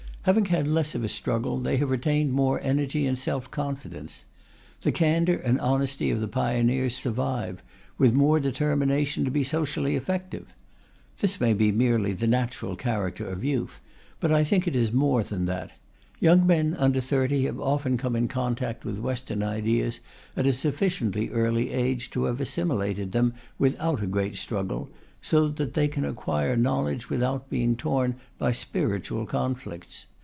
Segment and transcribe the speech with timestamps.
[0.25, 4.25] Having had less of a struggle, they have retained more energy and self confidence.
[4.83, 7.63] The candour and honesty of the pioneers survive,
[7.97, 10.53] with more determination to be socially effective.
[11.21, 13.81] This may be merely the natural character of youth,
[14.19, 15.71] but I think it is more than that.
[16.19, 20.01] Young men under thirty have often come in contact with Western ideas
[20.37, 24.87] at a sufficiently early age to have assimilated them without a great struggle,
[25.19, 30.05] so that they can acquire knowledge without being torn by spiritual conflicts.